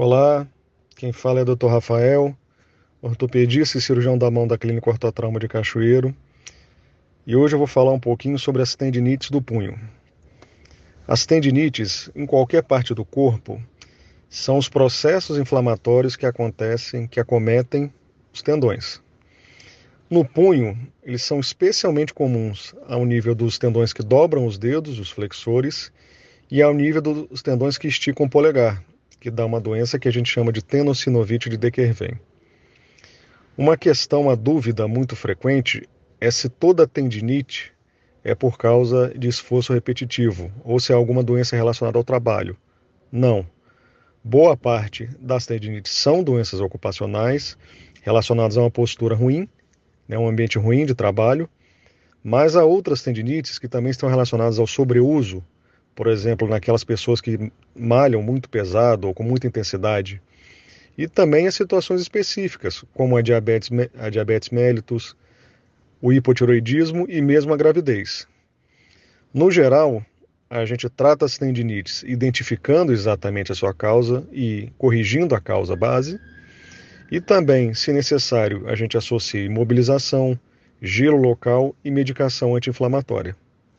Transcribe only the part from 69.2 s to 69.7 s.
No